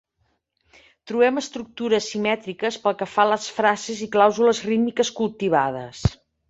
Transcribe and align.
Trobem 1.11 1.37
estructures 1.41 2.09
simètriques 2.15 2.81
pel 2.87 2.99
que 3.03 3.09
fa 3.17 3.27
a 3.29 3.33
les 3.35 3.49
frases 3.59 4.05
i 4.09 4.13
clàusules 4.19 4.67
rítmiques 4.73 5.17
cultivades. 5.23 6.07